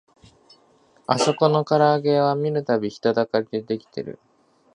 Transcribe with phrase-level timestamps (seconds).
[1.05, 4.17] あそこのからあげ屋は見るたび人だかりが出来てる